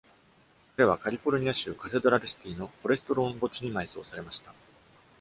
[0.77, 4.51] 彼は、カリフォルニア州カセドラルシティーのフォレストローン墓地に埋葬されました。